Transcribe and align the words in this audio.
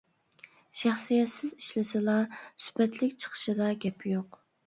شەخسىيەتسىز 0.79 1.51
ئىشلىسىلا، 1.57 2.15
سۈپەتلىك 2.67 3.15
چىقىشىدا 3.25 3.71
گەپ 3.85 4.09
يوق. 4.15 4.43